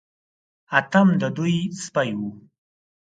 اتم 0.77 1.07
د 1.21 1.23
دوی 1.37 1.57
سپی 1.83 2.09
و. 2.17 2.21